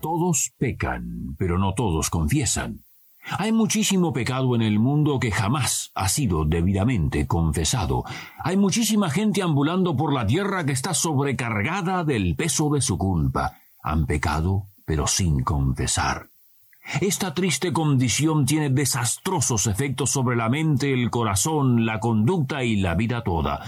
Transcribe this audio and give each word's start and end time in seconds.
Todos 0.00 0.52
pecan, 0.58 1.36
pero 1.38 1.58
no 1.58 1.74
todos 1.74 2.08
confiesan. 2.08 2.84
Hay 3.38 3.52
muchísimo 3.52 4.12
pecado 4.12 4.54
en 4.54 4.62
el 4.62 4.78
mundo 4.78 5.20
que 5.20 5.30
jamás 5.30 5.92
ha 5.94 6.08
sido 6.08 6.44
debidamente 6.44 7.26
confesado. 7.26 8.04
Hay 8.42 8.56
muchísima 8.56 9.10
gente 9.10 9.42
ambulando 9.42 9.96
por 9.96 10.12
la 10.12 10.26
tierra 10.26 10.64
que 10.64 10.72
está 10.72 10.94
sobrecargada 10.94 12.02
del 12.04 12.34
peso 12.34 12.70
de 12.70 12.80
su 12.80 12.96
culpa. 12.96 13.58
Han 13.82 14.06
pecado, 14.06 14.68
pero 14.86 15.06
sin 15.06 15.42
confesar. 15.42 16.28
Esta 17.00 17.34
triste 17.34 17.72
condición 17.72 18.46
tiene 18.46 18.70
desastrosos 18.70 19.66
efectos 19.66 20.10
sobre 20.10 20.34
la 20.34 20.48
mente, 20.48 20.92
el 20.92 21.10
corazón, 21.10 21.84
la 21.84 22.00
conducta 22.00 22.64
y 22.64 22.76
la 22.76 22.94
vida 22.94 23.22
toda. 23.22 23.62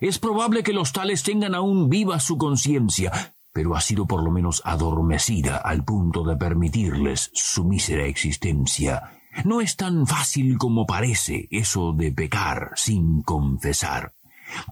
Es 0.00 0.18
probable 0.18 0.62
que 0.62 0.72
los 0.72 0.92
tales 0.92 1.22
tengan 1.22 1.54
aún 1.54 1.90
viva 1.90 2.18
su 2.18 2.38
conciencia, 2.38 3.34
pero 3.52 3.76
ha 3.76 3.80
sido 3.80 4.06
por 4.06 4.22
lo 4.22 4.30
menos 4.30 4.62
adormecida 4.64 5.56
al 5.56 5.84
punto 5.84 6.24
de 6.24 6.36
permitirles 6.36 7.30
su 7.34 7.64
mísera 7.64 8.06
existencia. 8.06 9.12
No 9.44 9.60
es 9.60 9.76
tan 9.76 10.06
fácil 10.06 10.58
como 10.58 10.86
parece 10.86 11.48
eso 11.50 11.92
de 11.92 12.12
pecar 12.12 12.70
sin 12.76 13.22
confesar. 13.22 14.12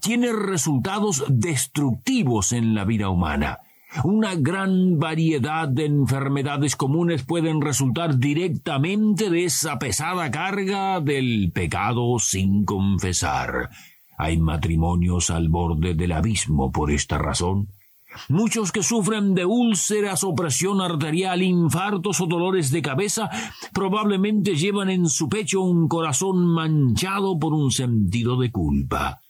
Tiene 0.03 0.33
resultados 0.33 1.25
destructivos 1.29 2.53
en 2.53 2.75
la 2.75 2.85
vida 2.85 3.09
humana. 3.09 3.61
Una 4.05 4.35
gran 4.35 4.99
variedad 4.99 5.67
de 5.67 5.87
enfermedades 5.87 6.77
comunes 6.77 7.25
pueden 7.25 7.63
resultar 7.63 8.19
directamente 8.19 9.31
de 9.31 9.45
esa 9.45 9.79
pesada 9.79 10.31
carga 10.31 11.01
del 11.01 11.51
pecado 11.55 12.19
sin 12.19 12.65
confesar. 12.65 13.71
Hay 14.19 14.37
matrimonios 14.37 15.31
al 15.31 15.49
borde 15.49 15.95
del 15.95 16.13
abismo 16.13 16.71
por 16.71 16.91
esta 16.91 17.17
razón. 17.17 17.69
Muchos 18.29 18.73
que 18.73 18.83
sufren 18.83 19.35
de 19.35 19.45
úlceras 19.45 20.25
o 20.25 20.35
presión 20.35 20.81
arterial, 20.81 21.43
infartos 21.43 22.21
o 22.21 22.27
dolores 22.27 22.71
de 22.71 22.83
cabeza, 22.83 23.31
probablemente 23.73 24.57
llevan 24.57 24.91
en 24.91 25.09
su 25.09 25.29
pecho 25.29 25.63
un 25.63 25.89
corazón 25.89 26.47
manchado 26.47 27.39
por 27.39 27.53
un 27.53 27.71
sentido 27.71 28.39
de 28.39 28.51
culpa. 28.51 29.21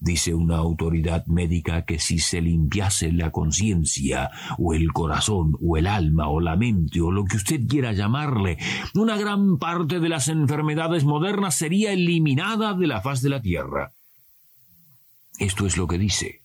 Dice 0.00 0.32
una 0.32 0.58
autoridad 0.58 1.26
médica 1.26 1.84
que 1.84 1.98
si 1.98 2.20
se 2.20 2.40
limpiase 2.40 3.10
la 3.10 3.32
conciencia, 3.32 4.30
o 4.56 4.72
el 4.72 4.92
corazón, 4.92 5.56
o 5.60 5.76
el 5.76 5.88
alma, 5.88 6.28
o 6.28 6.40
la 6.40 6.54
mente, 6.54 7.00
o 7.00 7.10
lo 7.10 7.24
que 7.24 7.36
usted 7.36 7.66
quiera 7.66 7.92
llamarle, 7.92 8.58
una 8.94 9.16
gran 9.16 9.58
parte 9.58 9.98
de 9.98 10.08
las 10.08 10.28
enfermedades 10.28 11.04
modernas 11.04 11.56
sería 11.56 11.92
eliminada 11.92 12.74
de 12.74 12.86
la 12.86 13.00
faz 13.00 13.20
de 13.22 13.30
la 13.30 13.42
tierra. 13.42 13.92
Esto 15.40 15.66
es 15.66 15.76
lo 15.76 15.88
que 15.88 15.98
dice 15.98 16.42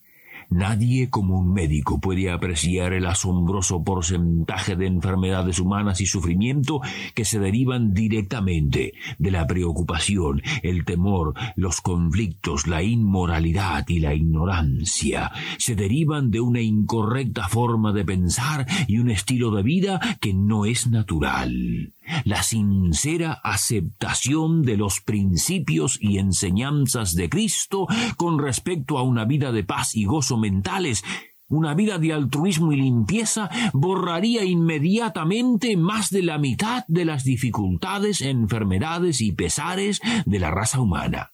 Nadie 0.49 1.09
como 1.09 1.39
un 1.39 1.53
médico 1.53 1.99
puede 1.99 2.31
apreciar 2.31 2.93
el 2.93 3.05
asombroso 3.05 3.83
porcentaje 3.83 4.75
de 4.75 4.87
enfermedades 4.87 5.59
humanas 5.59 6.01
y 6.01 6.05
sufrimiento 6.05 6.81
que 7.13 7.25
se 7.25 7.39
derivan 7.39 7.93
directamente 7.93 8.93
de 9.17 9.31
la 9.31 9.47
preocupación, 9.47 10.41
el 10.61 10.85
temor, 10.85 11.33
los 11.55 11.81
conflictos, 11.81 12.67
la 12.67 12.83
inmoralidad 12.83 13.85
y 13.87 13.99
la 13.99 14.13
ignorancia. 14.13 15.31
Se 15.57 15.75
derivan 15.75 16.31
de 16.31 16.39
una 16.39 16.61
incorrecta 16.61 17.47
forma 17.47 17.93
de 17.93 18.05
pensar 18.05 18.65
y 18.87 18.99
un 18.99 19.09
estilo 19.09 19.51
de 19.51 19.63
vida 19.63 19.99
que 20.19 20.33
no 20.33 20.65
es 20.65 20.87
natural 20.87 21.93
la 22.25 22.43
sincera 22.43 23.33
aceptación 23.43 24.63
de 24.63 24.77
los 24.77 25.01
principios 25.01 25.97
y 26.01 26.17
enseñanzas 26.17 27.15
de 27.15 27.29
Cristo 27.29 27.87
con 28.17 28.39
respecto 28.39 28.97
a 28.97 29.03
una 29.03 29.25
vida 29.25 29.51
de 29.51 29.63
paz 29.63 29.95
y 29.95 30.05
gozo 30.05 30.37
mentales, 30.37 31.03
una 31.47 31.73
vida 31.73 31.99
de 31.99 32.13
altruismo 32.13 32.73
y 32.73 32.77
limpieza 32.77 33.49
borraría 33.73 34.43
inmediatamente 34.43 35.77
más 35.77 36.09
de 36.09 36.23
la 36.23 36.37
mitad 36.37 36.83
de 36.87 37.05
las 37.05 37.23
dificultades, 37.23 38.21
enfermedades 38.21 39.21
y 39.21 39.31
pesares 39.33 40.01
de 40.25 40.39
la 40.39 40.51
raza 40.51 40.81
humana. 40.81 41.33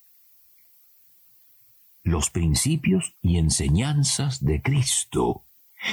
Los 2.03 2.29
principios 2.29 3.13
y 3.21 3.37
enseñanzas 3.37 4.43
de 4.43 4.61
Cristo 4.61 5.43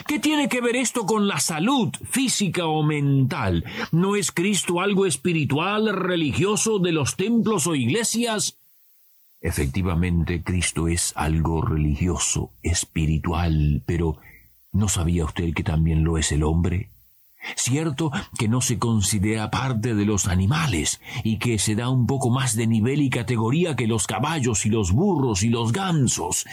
¿Qué 0.07 0.19
tiene 0.19 0.49
que 0.49 0.61
ver 0.61 0.77
esto 0.77 1.07
con 1.07 1.29
la 1.29 1.39
salud 1.39 1.95
física 2.11 2.67
o 2.67 2.83
mental? 2.83 3.65
¿No 3.93 4.17
es 4.17 4.33
Cristo 4.33 4.81
algo 4.81 5.07
espiritual, 5.07 5.95
religioso 5.95 6.79
de 6.79 6.93
los 6.93 7.17
templos 7.17 7.67
o 7.67 7.75
iglesias? 7.75 8.59
Efectivamente, 9.41 10.43
Cristo 10.43 10.89
es 10.89 11.13
algo 11.15 11.63
religioso, 11.63 12.51
espiritual, 12.63 13.83
pero 13.87 14.19
¿no 14.73 14.89
sabía 14.89 15.25
usted 15.25 15.55
que 15.55 15.63
también 15.63 16.03
lo 16.03 16.19
es 16.19 16.33
el 16.33 16.43
hombre? 16.43 16.91
Cierto 17.55 18.11
que 18.39 18.49
no 18.49 18.61
se 18.61 18.81
considera 18.81 19.53
parte 19.53 19.95
de 19.95 20.05
los 20.05 20.27
animales 20.27 21.01
y 21.23 21.39
que 21.39 21.61
se 21.61 21.77
da 21.77 21.89
un 21.91 22.07
poco 22.09 22.31
más 22.31 22.57
de 22.57 22.67
nivel 22.67 23.01
y 23.01 23.11
categoría 23.11 23.77
que 23.77 23.87
los 23.87 24.09
caballos 24.09 24.67
y 24.67 24.71
los 24.71 24.91
burros 24.91 25.45
y 25.45 25.49
los 25.49 25.71
gansos, 25.73 26.45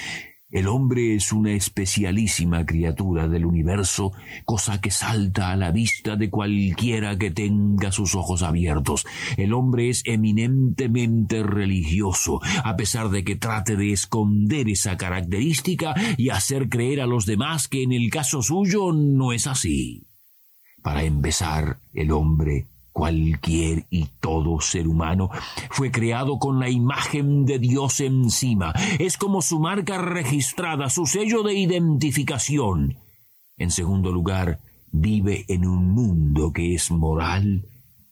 el 0.54 0.68
hombre 0.68 1.16
es 1.16 1.34
una 1.34 1.52
especialísima 1.52 2.64
criatura 2.64 3.28
del 3.28 3.46
universo, 3.46 4.14
cosa 4.46 4.80
que 4.80 4.92
salta 4.92 5.52
a 5.52 5.58
la 5.58 5.72
vista 5.72 6.16
de 6.16 6.30
cualquiera 6.30 7.18
que 7.18 7.32
tenga 7.32 7.92
sus 7.92 8.14
ojos 8.14 8.44
abiertos. 8.44 9.06
El 9.36 9.52
hombre 9.54 9.90
es 9.90 10.04
eminentemente 10.06 11.42
religioso, 11.42 12.40
a 12.64 12.76
pesar 12.76 13.10
de 13.10 13.24
que 13.24 13.36
trate 13.36 13.76
de 13.76 13.92
esconder 13.92 14.70
esa 14.70 14.96
característica 14.96 15.96
y 16.18 16.30
hacer 16.30 16.70
creer 16.70 17.02
a 17.02 17.08
los 17.08 17.26
demás 17.26 17.68
que 17.68 17.82
en 17.82 17.92
el 17.92 18.12
caso 18.12 18.44
suyo 18.44 18.94
no 18.94 19.34
es 19.34 19.48
así. 19.48 20.08
Para 20.84 21.04
empezar, 21.04 21.80
el 21.94 22.12
hombre 22.12 22.68
Cualquier 22.94 23.88
y 23.90 24.06
todo 24.20 24.62
ser 24.62 24.88
humano 24.88 25.32
fue 25.72 25.92
creado 25.92 26.38
con 26.38 26.60
la 26.60 26.70
imagen 26.70 27.44
de 27.44 27.58
Dios 27.58 28.00
encima. 28.00 28.72
Es 29.00 29.18
como 29.18 29.42
su 29.42 29.60
marca 29.60 29.98
registrada, 29.98 30.90
su 30.90 31.08
sello 31.08 31.42
de 31.42 31.56
identificación. 31.56 32.98
En 33.58 33.72
segundo 33.72 34.12
lugar, 34.12 34.60
vive 34.92 35.44
en 35.48 35.66
un 35.66 35.92
mundo 35.92 36.54
que 36.54 36.76
es 36.76 36.92
moral. 36.92 37.66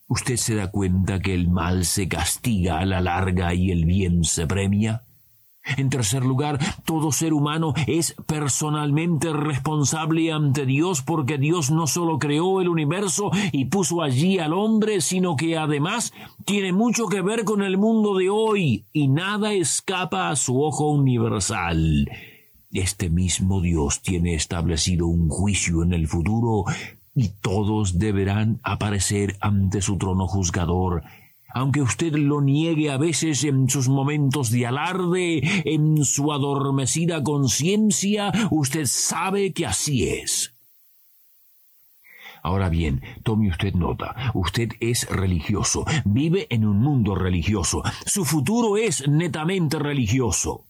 ¿Usted 0.08 0.36
se 0.36 0.56
da 0.56 0.72
cuenta 0.72 1.20
que 1.20 1.36
el 1.36 1.48
mal 1.48 1.86
se 1.86 2.08
castiga 2.08 2.80
a 2.80 2.86
la 2.86 3.02
larga 3.02 3.54
y 3.54 3.72
el 3.72 3.86
bien 3.86 4.24
se 4.24 4.48
premia? 4.48 5.04
En 5.78 5.90
tercer 5.90 6.26
lugar, 6.26 6.60
todo 6.86 7.12
ser 7.12 7.34
humano 7.34 7.74
es 7.88 8.16
personalmente 8.26 9.32
responsable 9.32 10.32
ante 10.32 10.66
Dios 10.66 11.02
porque 11.02 11.38
Dios 11.38 11.70
no 11.70 11.88
solo 11.88 12.18
creó 12.18 12.62
el 12.62 12.68
universo 12.68 13.32
y 13.52 13.66
puso 13.66 14.02
allí 14.02 14.40
al 14.40 14.54
hombre, 14.54 15.02
sino 15.02 15.36
que 15.36 15.58
además 15.58 16.14
tiene 16.46 16.74
mucho 16.74 17.08
que 17.08 17.22
ver 17.22 17.44
con 17.44 17.62
el 17.62 17.78
mundo 17.78 18.18
de 18.18 18.30
hoy 18.30 18.86
y 18.92 19.08
nada 19.08 19.54
escapa 19.54 20.30
a 20.30 20.36
su 20.36 20.62
ojo 20.62 20.90
universal. 20.90 22.10
Este 22.72 23.10
mismo 23.10 23.62
Dios 23.62 24.02
tiene 24.02 24.34
establecido 24.34 25.08
un 25.08 25.30
juicio 25.30 25.84
en 25.84 25.94
el 25.94 26.08
futuro 26.08 26.66
y 27.14 27.30
todos 27.42 28.00
deberán 28.00 28.60
aparecer 28.64 29.36
ante 29.42 29.82
su 29.82 29.98
trono 29.98 30.28
juzgador 30.28 31.04
aunque 31.54 31.82
usted 31.82 32.14
lo 32.14 32.42
niegue 32.42 32.92
a 32.92 32.98
veces 32.98 33.44
en 33.44 33.70
sus 33.70 33.90
momentos 33.90 34.52
de 34.52 34.68
alarde, 34.68 35.42
en 35.66 36.04
su 36.06 36.32
adormecida 36.32 37.24
conciencia, 37.24 38.32
usted 38.52 38.86
sabe 38.86 39.54
que 39.54 39.66
así 39.66 40.08
es. 40.08 40.54
Ahora 42.44 42.70
bien, 42.70 43.04
tome 43.24 43.50
usted 43.50 43.74
nota, 43.76 44.32
usted 44.34 44.70
es 44.80 45.08
religioso, 45.10 45.86
vive 46.06 46.48
en 46.50 46.66
un 46.66 46.80
mundo 46.80 47.14
religioso, 47.14 47.84
su 48.06 48.26
futuro 48.26 48.78
es 48.78 49.08
netamente 49.08 49.78
religioso. 49.78 50.66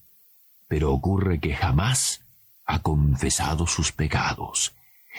Pero 0.68 0.92
ocurre 0.92 1.40
que 1.40 1.54
jamás 1.54 2.26
ha 2.66 2.82
confesado 2.82 3.68
sus 3.68 3.92
pecados. 3.92 4.74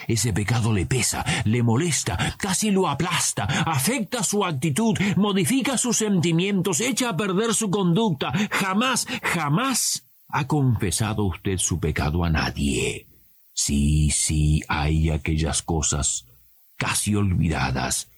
Ese 0.07 0.33
pecado 0.33 0.73
le 0.73 0.85
pesa, 0.85 1.23
le 1.45 1.63
molesta, 1.63 2.35
casi 2.37 2.71
lo 2.71 2.87
aplasta, 2.87 3.43
afecta 3.43 4.23
su 4.23 4.43
actitud, 4.43 4.97
modifica 5.15 5.77
sus 5.77 5.97
sentimientos, 5.97 6.81
echa 6.81 7.09
a 7.09 7.17
perder 7.17 7.53
su 7.53 7.69
conducta. 7.69 8.31
Jamás, 8.51 9.07
jamás 9.21 10.07
ha 10.29 10.47
confesado 10.47 11.25
usted 11.25 11.57
su 11.57 11.79
pecado 11.79 12.23
a 12.23 12.29
nadie. 12.29 13.07
Sí, 13.53 14.09
sí, 14.09 14.61
hay 14.67 15.09
aquellas 15.09 15.61
cosas 15.61 16.25
casi 16.75 17.15
olvidadas 17.15 18.09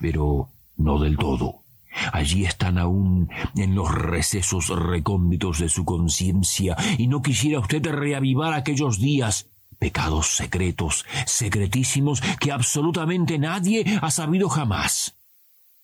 pero 0.00 0.48
no 0.76 0.98
del 0.98 1.16
todo. 1.16 1.62
Allí 2.12 2.44
están 2.44 2.78
aún 2.78 3.28
en 3.56 3.74
los 3.74 3.92
recesos 3.92 4.68
recónditos 4.68 5.58
de 5.58 5.68
su 5.68 5.84
conciencia, 5.84 6.76
y 6.98 7.08
no 7.08 7.20
quisiera 7.20 7.58
usted 7.58 7.84
reavivar 7.86 8.54
aquellos 8.54 8.98
días, 8.98 9.50
pecados 9.80 10.36
secretos, 10.36 11.06
secretísimos, 11.26 12.20
que 12.38 12.52
absolutamente 12.52 13.38
nadie 13.38 13.84
ha 14.00 14.10
sabido 14.12 14.48
jamás. 14.48 15.16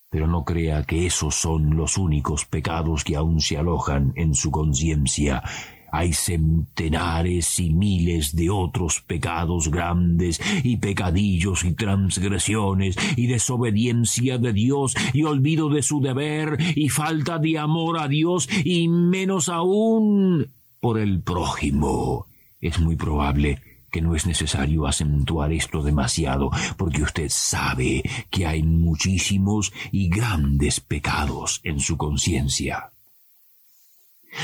Pero 0.09 0.27
no 0.27 0.45
crea 0.45 0.83
que 0.83 1.05
esos 1.05 1.35
son 1.35 1.75
los 1.75 1.97
únicos 1.97 2.45
pecados 2.45 3.03
que 3.03 3.17
aún 3.17 3.41
se 3.41 3.57
alojan 3.57 4.13
en 4.15 4.35
su 4.35 4.51
conciencia. 4.51 5.43
Hay 5.91 6.13
centenares 6.13 7.59
y 7.59 7.73
miles 7.73 8.35
de 8.35 8.49
otros 8.49 9.01
pecados 9.01 9.69
grandes 9.69 10.39
y 10.63 10.77
pecadillos 10.77 11.63
y 11.65 11.73
transgresiones 11.73 12.95
y 13.15 13.27
desobediencia 13.27 14.37
de 14.37 14.53
Dios 14.53 14.95
y 15.13 15.23
olvido 15.23 15.69
de 15.69 15.81
su 15.81 16.01
deber 16.01 16.57
y 16.75 16.89
falta 16.89 17.39
de 17.39 17.57
amor 17.57 17.99
a 17.99 18.07
Dios 18.07 18.47
y 18.63 18.87
menos 18.89 19.49
aún 19.49 20.51
por 20.79 20.99
el 20.99 21.21
prójimo. 21.21 22.27
Es 22.61 22.79
muy 22.79 22.95
probable 22.95 23.61
que 23.91 24.01
no 24.01 24.15
es 24.15 24.25
necesario 24.25 24.87
acentuar 24.87 25.51
esto 25.53 25.81
demasiado, 25.81 26.51
porque 26.77 27.03
usted 27.03 27.29
sabe 27.29 28.03
que 28.29 28.45
hay 28.45 28.63
muchísimos 28.63 29.71
y 29.91 30.09
grandes 30.09 30.79
pecados 30.79 31.61
en 31.63 31.79
su 31.79 31.97
conciencia. 31.97 32.91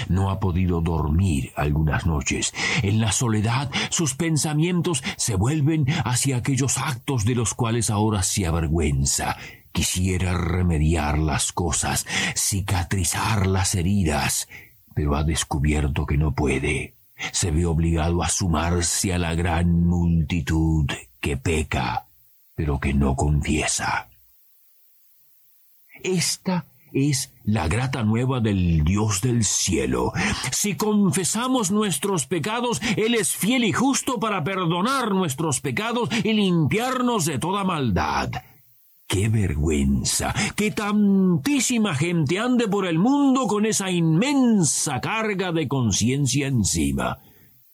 No 0.09 0.29
ha 0.29 0.39
podido 0.39 0.81
dormir 0.81 1.51
algunas 1.55 2.05
noches. 2.05 2.53
En 2.81 2.99
la 2.99 3.11
soledad 3.11 3.69
sus 3.89 4.15
pensamientos 4.15 5.03
se 5.17 5.35
vuelven 5.35 5.85
hacia 6.05 6.37
aquellos 6.37 6.77
actos 6.77 7.25
de 7.25 7.35
los 7.35 7.53
cuales 7.53 7.89
ahora 7.89 8.23
se 8.23 8.45
avergüenza. 8.47 9.37
Quisiera 9.71 10.37
remediar 10.37 11.17
las 11.17 11.51
cosas, 11.51 12.05
cicatrizar 12.35 13.47
las 13.47 13.75
heridas, 13.75 14.47
pero 14.93 15.15
ha 15.15 15.23
descubierto 15.23 16.05
que 16.05 16.17
no 16.17 16.33
puede. 16.33 16.95
Se 17.31 17.51
ve 17.51 17.65
obligado 17.65 18.23
a 18.23 18.29
sumarse 18.29 19.13
a 19.13 19.17
la 19.17 19.35
gran 19.35 19.85
multitud 19.85 20.85
que 21.19 21.37
peca, 21.37 22.05
pero 22.55 22.79
que 22.79 22.93
no 22.93 23.15
confiesa. 23.15 24.09
Esta 26.03 26.65
es 26.93 27.33
la 27.43 27.67
grata 27.67 28.03
nueva 28.03 28.39
del 28.39 28.83
Dios 28.83 29.21
del 29.21 29.43
cielo. 29.43 30.13
Si 30.51 30.75
confesamos 30.75 31.71
nuestros 31.71 32.27
pecados, 32.27 32.81
Él 32.97 33.15
es 33.15 33.31
fiel 33.35 33.63
y 33.63 33.71
justo 33.71 34.19
para 34.19 34.43
perdonar 34.43 35.11
nuestros 35.11 35.59
pecados 35.59 36.09
y 36.23 36.33
limpiarnos 36.33 37.25
de 37.25 37.39
toda 37.39 37.63
maldad. 37.63 38.31
¡Qué 39.13 39.29
vergüenza! 39.29 40.33
¡Que 40.55 40.71
tantísima 40.71 41.93
gente 41.93 42.39
ande 42.39 42.67
por 42.67 42.87
el 42.87 42.97
mundo 42.97 43.45
con 43.45 43.67
esa 43.67 43.91
inmensa 43.91 45.01
carga 45.01 45.51
de 45.51 45.67
conciencia 45.67 46.47
encima! 46.47 47.19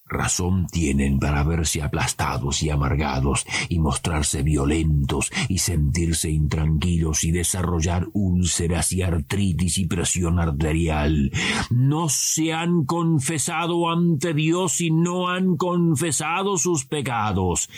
razón 0.10 0.68
tienen 0.68 1.20
para 1.20 1.44
verse 1.44 1.82
aplastados 1.82 2.62
y 2.64 2.72
amargados 2.72 3.46
y 3.70 3.80
mostrarse 3.80 4.42
violentos 4.42 5.32
y 5.48 5.60
sentirse 5.60 6.30
intranquilos 6.32 7.24
y 7.24 7.32
desarrollar 7.32 8.08
úlceras 8.12 8.92
y 8.92 9.04
artritis 9.04 9.78
y 9.78 9.86
presión 9.86 10.40
arterial. 10.40 11.32
No 11.70 12.10
se 12.10 12.52
han 12.52 12.86
confesado 12.86 13.90
ante 13.90 14.34
Dios 14.34 14.82
y 14.82 14.92
no 14.92 15.30
han 15.30 15.56
confesado 15.56 16.58
sus 16.58 16.86
pecados. 16.86 17.70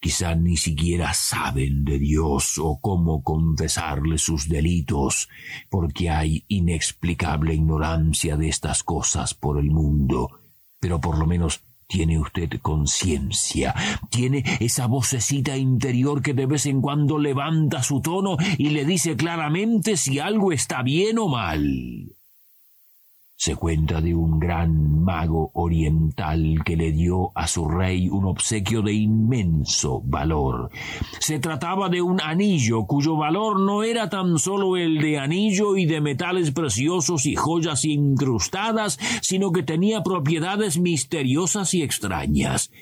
Quizá 0.00 0.34
ni 0.36 0.56
siquiera 0.56 1.12
saben 1.12 1.84
de 1.84 1.98
Dios 1.98 2.58
o 2.58 2.78
cómo 2.80 3.24
confesarle 3.24 4.18
sus 4.18 4.48
delitos, 4.48 5.28
porque 5.68 6.08
hay 6.08 6.44
inexplicable 6.46 7.54
ignorancia 7.54 8.36
de 8.36 8.48
estas 8.48 8.84
cosas 8.84 9.34
por 9.34 9.58
el 9.58 9.70
mundo. 9.70 10.30
Pero 10.78 11.00
por 11.00 11.18
lo 11.18 11.26
menos 11.26 11.62
tiene 11.88 12.18
usted 12.18 12.50
conciencia, 12.60 13.74
tiene 14.10 14.44
esa 14.60 14.86
vocecita 14.86 15.56
interior 15.56 16.22
que 16.22 16.34
de 16.34 16.46
vez 16.46 16.66
en 16.66 16.80
cuando 16.80 17.18
levanta 17.18 17.82
su 17.82 18.00
tono 18.00 18.36
y 18.58 18.68
le 18.70 18.84
dice 18.84 19.16
claramente 19.16 19.96
si 19.96 20.18
algo 20.18 20.52
está 20.52 20.82
bien 20.82 21.18
o 21.18 21.28
mal. 21.28 22.17
Se 23.40 23.54
cuenta 23.54 24.00
de 24.00 24.16
un 24.16 24.40
gran 24.40 25.04
mago 25.04 25.52
oriental 25.54 26.58
que 26.64 26.76
le 26.76 26.90
dio 26.90 27.30
a 27.36 27.46
su 27.46 27.68
rey 27.68 28.08
un 28.08 28.24
obsequio 28.24 28.82
de 28.82 28.92
inmenso 28.92 30.02
valor. 30.04 30.70
Se 31.20 31.38
trataba 31.38 31.88
de 31.88 32.02
un 32.02 32.20
anillo 32.20 32.84
cuyo 32.86 33.16
valor 33.16 33.60
no 33.60 33.84
era 33.84 34.10
tan 34.10 34.40
solo 34.40 34.76
el 34.76 34.98
de 34.98 35.20
anillo 35.20 35.76
y 35.76 35.86
de 35.86 36.00
metales 36.00 36.50
preciosos 36.50 37.26
y 37.26 37.36
joyas 37.36 37.84
incrustadas, 37.84 38.98
sino 39.22 39.52
que 39.52 39.62
tenía 39.62 40.02
propiedades 40.02 40.76
misteriosas 40.76 41.74
y 41.74 41.84
extrañas. 41.84 42.72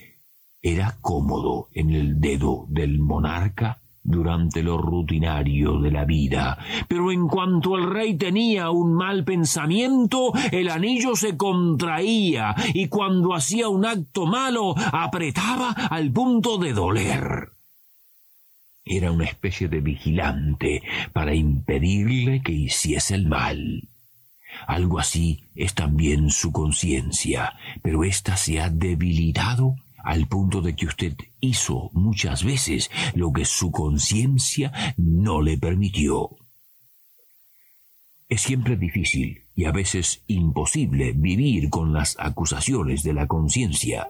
Era 0.63 0.97
cómodo 1.03 1.69
en 1.75 1.91
el 1.91 2.19
dedo 2.19 2.65
del 2.71 2.99
monarca 2.99 3.83
durante 4.07 4.63
lo 4.63 4.79
rutinario 4.79 5.79
de 5.81 5.91
la 5.91 6.05
vida. 6.05 6.59
Pero 6.89 7.11
en 7.11 7.27
cuanto 7.27 7.77
el 7.77 7.91
rey 7.91 8.17
tenía 8.17 8.71
un 8.71 8.95
mal 8.95 9.25
pensamiento, 9.25 10.33
el 10.53 10.71
anillo 10.71 11.17
se 11.17 11.37
contraía 11.37 12.55
y 12.73 12.89
cuando 12.89 13.35
hacía 13.35 13.69
un 13.69 13.85
acto 13.85 14.27
malo 14.27 14.75
apretaba 14.93 15.71
al 15.71 16.11
punto 16.13 16.59
de 16.59 16.73
doler. 16.73 17.51
Era 18.85 19.11
una 19.11 19.25
especie 19.25 19.67
de 19.67 19.81
vigilante 19.81 20.83
para 21.13 21.35
impedirle 21.35 22.41
que 22.43 22.53
hiciese 22.53 23.17
el 23.17 23.27
mal. 23.27 23.89
Algo 24.69 25.01
así 25.01 25.43
es 25.57 25.75
también 25.75 26.31
su 26.31 26.53
conciencia, 26.53 27.55
pero 27.83 28.05
ésta 28.05 28.37
se 28.37 28.61
ha 28.61 28.71
debilitado 28.71 29.75
al 30.07 30.29
punto 30.29 30.63
de 30.63 30.77
que 30.77 30.87
usted 30.87 31.17
hizo 31.41 31.91
muchas 31.93 32.45
veces 32.45 32.93
lo 33.15 33.33
que 33.33 33.45
su 33.45 33.73
conciencia 33.73 34.73
no 34.97 35.43
le 35.43 35.59
permitió. 35.59 36.37
Es 38.29 38.43
siempre 38.43 38.77
difícil 38.77 39.47
y 39.57 39.65
a 39.65 39.73
veces 39.73 40.23
imposible 40.29 41.13
vivir 41.13 41.71
con 41.71 41.93
las 41.93 42.17
acusaciones 42.21 43.03
de 43.03 43.15
la 43.15 43.27
conciencia. 43.27 44.09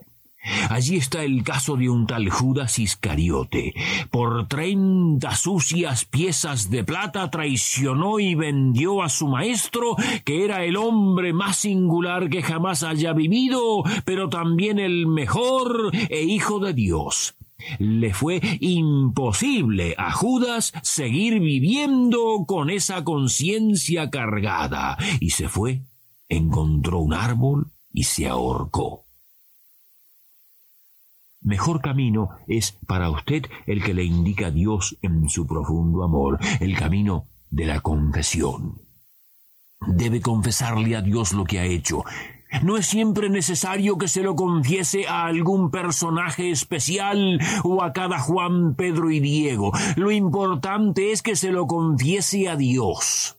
Allí 0.71 0.97
está 0.97 1.25
el 1.25 1.43
caso 1.43 1.77
de 1.77 1.89
un 1.89 2.07
tal 2.07 2.29
Judas 2.29 2.79
Iscariote. 2.79 3.75
Por 4.11 4.47
treinta 4.47 5.35
sucias 5.35 6.05
piezas 6.05 6.71
de 6.71 6.85
plata 6.85 7.31
traicionó 7.31 8.19
y 8.19 8.35
vendió 8.35 9.03
a 9.03 9.09
su 9.09 9.29
maestro, 9.29 9.97
que 10.25 10.45
era 10.45 10.65
el 10.65 10.77
hombre 10.77 11.33
más 11.33 11.59
singular 11.59 12.29
que 12.29 12.43
jamás 12.43 12.83
haya 12.83 13.13
vivido, 13.13 13.83
pero 14.05 14.29
también 14.29 14.79
el 14.79 15.07
mejor 15.07 15.91
e 16.11 16.23
hijo 16.23 16.59
de 16.59 16.75
Dios. 16.75 17.35
Le 17.79 18.13
fue 18.13 18.41
imposible 18.61 19.95
a 19.99 20.13
Judas 20.13 20.73
seguir 20.83 21.41
viviendo 21.41 22.45
con 22.47 22.71
esa 22.71 23.03
conciencia 23.03 24.11
cargada, 24.11 24.99
y 25.21 25.31
se 25.31 25.49
fue, 25.49 25.81
encontró 26.29 26.99
un 26.99 27.15
árbol 27.15 27.69
y 27.93 28.05
se 28.05 28.29
ahorcó 28.29 29.06
mejor 31.47 31.81
camino 31.81 32.31
es 32.47 32.73
para 32.87 33.09
usted 33.09 33.47
el 33.67 33.83
que 33.83 33.95
le 33.95 34.05
indica 34.05 34.51
Dios 34.51 34.99
en 35.01 35.31
su 35.31 35.47
profundo 35.47 36.03
amor, 36.03 36.39
el 36.61 36.77
camino 36.77 37.29
de 37.51 37.67
la 37.67 37.81
confesión. 37.81 38.83
Debe 39.87 40.21
confesarle 40.21 40.97
a 40.97 41.03
Dios 41.03 41.33
lo 41.33 41.45
que 41.45 41.61
ha 41.61 41.65
hecho. 41.65 42.05
No 42.63 42.77
es 42.77 42.87
siempre 42.87 43.29
necesario 43.29 43.99
que 43.99 44.09
se 44.09 44.23
lo 44.23 44.35
confiese 44.35 45.07
a 45.07 45.27
algún 45.27 45.71
personaje 45.71 46.51
especial 46.51 47.41
o 47.65 47.83
a 47.83 47.93
cada 47.93 48.19
Juan, 48.19 48.75
Pedro 48.75 49.11
y 49.11 49.21
Diego. 49.21 49.73
Lo 49.97 50.11
importante 50.11 51.13
es 51.13 51.23
que 51.23 51.37
se 51.37 51.51
lo 51.51 51.67
confiese 51.67 52.49
a 52.49 52.57
Dios. 52.57 53.36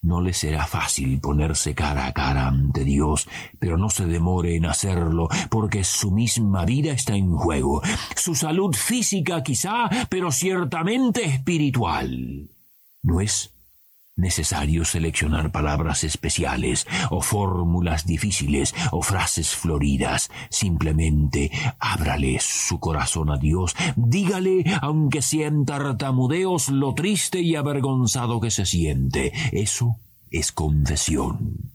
No 0.00 0.20
le 0.20 0.32
será 0.32 0.66
fácil 0.66 1.20
ponerse 1.20 1.74
cara 1.74 2.06
a 2.06 2.12
cara 2.12 2.46
ante 2.46 2.84
Dios, 2.84 3.28
pero 3.58 3.76
no 3.76 3.90
se 3.90 4.06
demore 4.06 4.54
en 4.54 4.66
hacerlo, 4.66 5.28
porque 5.50 5.82
su 5.82 6.12
misma 6.12 6.64
vida 6.64 6.92
está 6.92 7.16
en 7.16 7.32
juego, 7.32 7.82
su 8.14 8.34
salud 8.36 8.74
física 8.74 9.42
quizá, 9.42 9.90
pero 10.08 10.30
ciertamente 10.30 11.24
espiritual. 11.24 12.48
¿No 13.02 13.20
es 13.20 13.57
necesario 14.18 14.84
seleccionar 14.84 15.50
palabras 15.50 16.04
especiales 16.04 16.86
o 17.10 17.22
fórmulas 17.22 18.06
difíciles 18.06 18.74
o 18.90 19.02
frases 19.02 19.54
floridas. 19.54 20.30
Simplemente 20.50 21.50
ábrale 21.78 22.38
su 22.40 22.78
corazón 22.80 23.30
a 23.30 23.36
Dios, 23.36 23.74
dígale, 23.96 24.64
aunque 24.82 25.22
sea 25.22 25.46
en 25.46 25.64
tartamudeos, 25.64 26.68
lo 26.68 26.94
triste 26.94 27.40
y 27.40 27.56
avergonzado 27.56 28.40
que 28.40 28.50
se 28.50 28.66
siente. 28.66 29.32
Eso 29.52 29.96
es 30.30 30.52
confesión. 30.52 31.72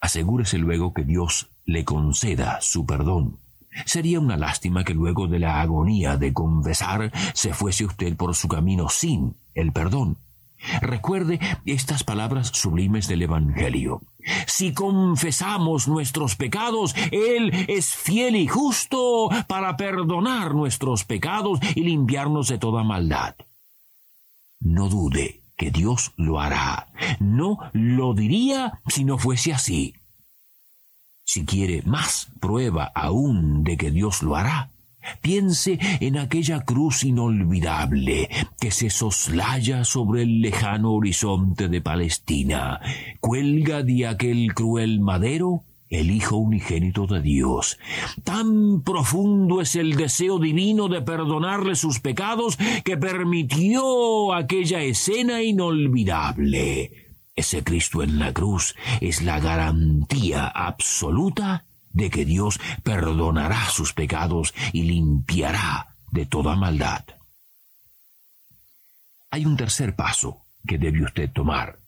Asegúrese 0.00 0.58
luego 0.58 0.94
que 0.94 1.02
Dios 1.02 1.50
le 1.64 1.84
conceda 1.84 2.60
su 2.60 2.86
perdón 2.86 3.40
Sería 3.84 4.20
una 4.20 4.36
lástima 4.36 4.84
que 4.84 4.94
luego 4.94 5.26
de 5.26 5.38
la 5.38 5.60
agonía 5.60 6.16
de 6.16 6.32
confesar 6.32 7.12
se 7.34 7.52
fuese 7.52 7.84
usted 7.84 8.16
por 8.16 8.34
su 8.34 8.48
camino 8.48 8.88
sin 8.88 9.36
el 9.54 9.72
perdón. 9.72 10.18
Recuerde 10.80 11.38
estas 11.64 12.04
palabras 12.04 12.48
sublimes 12.48 13.08
del 13.08 13.22
Evangelio. 13.22 14.02
Si 14.46 14.72
confesamos 14.72 15.88
nuestros 15.88 16.36
pecados, 16.36 16.94
Él 17.12 17.52
es 17.68 17.94
fiel 17.94 18.36
y 18.36 18.46
justo 18.46 19.28
para 19.46 19.76
perdonar 19.76 20.54
nuestros 20.54 21.04
pecados 21.04 21.60
y 21.74 21.82
limpiarnos 21.82 22.48
de 22.48 22.58
toda 22.58 22.82
maldad. 22.82 23.36
No 24.60 24.88
dude 24.88 25.42
que 25.56 25.70
Dios 25.70 26.12
lo 26.16 26.40
hará. 26.40 26.88
No 27.20 27.58
lo 27.72 28.14
diría 28.14 28.80
si 28.88 29.04
no 29.04 29.18
fuese 29.18 29.52
así. 29.52 29.94
Si 31.24 31.44
quiere 31.44 31.82
más 31.82 32.28
prueba 32.40 32.90
aún 32.94 33.64
de 33.64 33.76
que 33.76 33.90
Dios 33.90 34.22
lo 34.22 34.36
hará, 34.36 34.70
Piense 35.20 35.78
en 36.00 36.18
aquella 36.18 36.60
cruz 36.60 37.04
inolvidable 37.04 38.28
que 38.60 38.70
se 38.70 38.90
soslaya 38.90 39.84
sobre 39.84 40.22
el 40.22 40.40
lejano 40.40 40.92
horizonte 40.92 41.68
de 41.68 41.80
Palestina. 41.80 42.80
Cuelga 43.20 43.82
de 43.82 44.06
aquel 44.06 44.54
cruel 44.54 45.00
madero 45.00 45.64
el 45.88 46.10
Hijo 46.10 46.36
unigénito 46.36 47.06
de 47.06 47.20
Dios. 47.20 47.78
Tan 48.24 48.82
profundo 48.82 49.60
es 49.60 49.76
el 49.76 49.96
deseo 49.96 50.38
divino 50.38 50.88
de 50.88 51.02
perdonarle 51.02 51.76
sus 51.76 52.00
pecados 52.00 52.58
que 52.84 52.96
permitió 52.96 54.34
aquella 54.34 54.82
escena 54.82 55.42
inolvidable. 55.42 56.92
Ese 57.36 57.62
Cristo 57.62 58.02
en 58.02 58.18
la 58.18 58.32
cruz 58.32 58.74
es 59.00 59.22
la 59.22 59.38
garantía 59.40 60.46
absoluta 60.48 61.65
de 61.96 62.10
que 62.10 62.26
Dios 62.26 62.60
perdonará 62.84 63.70
sus 63.70 63.94
pecados 63.94 64.54
y 64.72 64.82
limpiará 64.82 65.96
de 66.12 66.26
toda 66.26 66.54
maldad. 66.54 67.04
Hay 69.30 69.46
un 69.46 69.56
tercer 69.56 69.96
paso 69.96 70.44
que 70.66 70.78
debe 70.78 71.02
usted 71.02 71.32
tomar. 71.32 71.78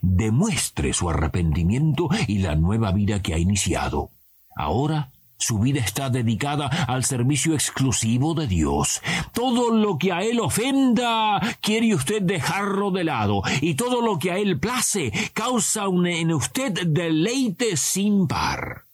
Demuestre 0.00 0.92
su 0.92 1.10
arrepentimiento 1.10 2.08
y 2.26 2.38
la 2.38 2.54
nueva 2.54 2.92
vida 2.92 3.20
que 3.20 3.34
ha 3.34 3.38
iniciado. 3.38 4.10
Ahora 4.56 5.10
su 5.40 5.58
vida 5.58 5.80
está 5.80 6.10
dedicada 6.10 6.66
al 6.66 7.04
servicio 7.04 7.54
exclusivo 7.54 8.34
de 8.34 8.46
Dios. 8.46 9.00
Todo 9.32 9.70
lo 9.72 9.98
que 9.98 10.12
a 10.12 10.22
Él 10.22 10.40
ofenda 10.40 11.40
quiere 11.60 11.94
usted 11.94 12.22
dejarlo 12.22 12.90
de 12.90 13.04
lado, 13.04 13.42
y 13.60 13.74
todo 13.74 14.02
lo 14.02 14.18
que 14.18 14.32
a 14.32 14.38
Él 14.38 14.58
place 14.58 15.12
causa 15.34 15.84
en 15.84 16.32
usted 16.32 16.86
deleite 16.86 17.76
sin 17.76 18.26
par. 18.26 18.87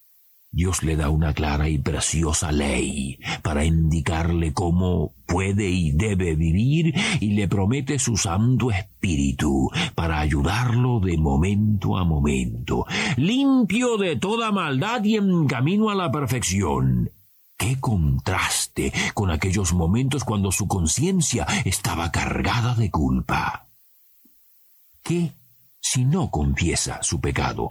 Dios 0.55 0.85
le 0.85 0.95
da 0.95 1.11
una 1.11 1.33
clara 1.33 1.69
y 1.69 1.79
preciosa 1.79 2.53
ley 2.53 3.19
para 3.43 3.65
indicarle 3.65 4.53
cómo 4.53 5.13
puede 5.27 5.69
y 5.69 5.91
debe 5.91 6.37
vivir 6.37 6.95
y 7.19 7.33
le 7.33 7.49
promete 7.49 7.99
su 7.99 8.17
Santo 8.17 8.71
Espíritu 8.71 9.69
para 9.97 10.21
ayudarlo 10.21 11.01
de 11.01 11.19
momento 11.19 11.99
a 11.99 12.05
momento, 12.05 12.87
limpio 13.17 13.97
de 13.97 14.15
toda 14.15 14.53
maldad 14.53 15.03
y 15.03 15.17
en 15.17 15.49
camino 15.49 15.91
a 15.91 15.97
la 15.97 16.13
perfección. 16.13 17.11
¡Qué 17.59 17.81
contraste 17.81 18.93
con 19.13 19.33
aquellos 19.33 19.73
momentos 19.73 20.23
cuando 20.23 20.53
su 20.53 20.69
conciencia 20.69 21.49
estaba 21.65 22.13
cargada 22.13 22.77
de 22.77 22.93
culpa! 22.93 23.67
¿Qué 25.03 25.33
si 25.81 26.05
no 26.05 26.31
confiesa 26.31 27.03
su 27.03 27.21
pecado? 27.21 27.71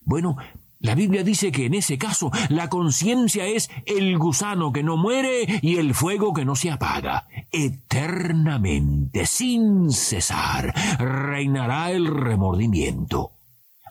Bueno, 0.00 0.36
la 0.80 0.94
Biblia 0.94 1.24
dice 1.24 1.50
que 1.52 1.66
en 1.66 1.74
ese 1.74 1.98
caso 1.98 2.30
la 2.48 2.68
conciencia 2.68 3.46
es 3.46 3.70
el 3.86 4.18
gusano 4.18 4.72
que 4.72 4.82
no 4.82 4.96
muere 4.96 5.60
y 5.62 5.76
el 5.76 5.94
fuego 5.94 6.34
que 6.34 6.44
no 6.44 6.54
se 6.54 6.70
apaga. 6.70 7.26
Eternamente, 7.50 9.26
sin 9.26 9.90
cesar, 9.90 10.74
reinará 10.98 11.90
el 11.92 12.06
remordimiento. 12.06 13.32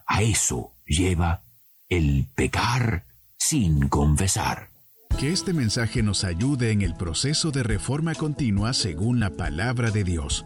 A 0.06 0.22
eso 0.22 0.74
lleva 0.86 1.42
el 1.90 2.28
pecar 2.36 3.06
sin 3.38 3.90
confesar. 3.90 4.70
Que 5.20 5.32
este 5.32 5.54
mensaje 5.54 6.04
nos 6.04 6.24
ayude 6.24 6.72
en 6.72 6.82
el 6.82 6.94
proceso 6.96 7.52
de 7.52 7.64
reforma 7.64 8.14
continua 8.16 8.74
según 8.74 9.20
la 9.20 9.32
palabra 9.32 9.90
de 9.90 10.04
Dios. 10.04 10.46